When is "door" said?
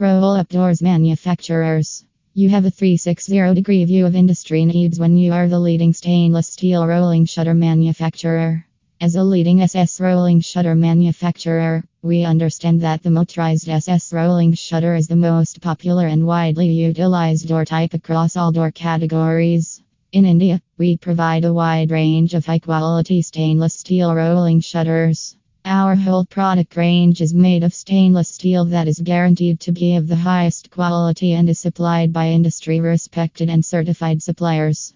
17.48-17.64, 18.52-18.70